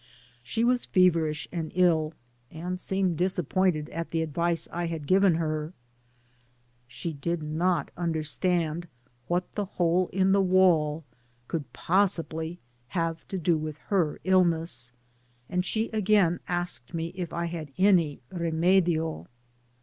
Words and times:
She 0.41 0.63
was 0.63 0.85
feverish 0.85 1.47
and 1.51 1.71
ill, 1.75 2.15
and 2.49 2.79
seemed 2.79 3.17
disappointed 3.17 3.87
at 3.91 4.09
the 4.09 4.23
advice 4.23 4.67
I 4.71 4.87
had 4.87 5.05
given 5.05 5.35
her 5.35 5.73
Hshe 6.89 7.13
did 7.21 7.43
not 7.43 7.91
understand 7.95 8.87
what 9.27 9.51
the 9.51 9.65
hole 9.77 10.09
in 10.11 10.31
the 10.31 10.41
wall 10.41 11.03
could 11.47 11.71
possibly 11.71 12.57
have 12.87 13.27
to 13.27 13.37
do 13.37 13.55
with 13.55 13.77
her 13.93 14.19
illness, 14.23 14.91
and 15.47 15.63
she 15.63 15.91
again 15.91 16.39
asked 16.47 16.95
me 16.95 17.09
if 17.09 17.31
I 17.31 17.45
had 17.45 17.71
any 17.77 18.21
^^ 18.33 18.35
rem^io. 18.35 19.27